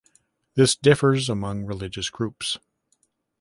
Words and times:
This 0.55 0.75
differs 0.75 1.29
among 1.29 1.65
religious 1.65 2.09
groups. 2.09 2.57